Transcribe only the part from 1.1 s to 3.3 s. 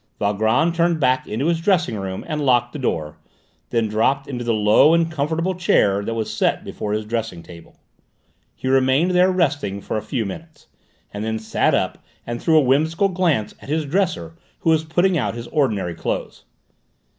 into his dressing room and locked the door,